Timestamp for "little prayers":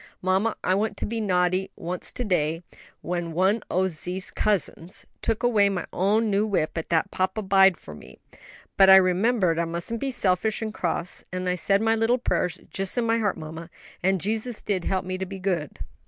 11.93-12.59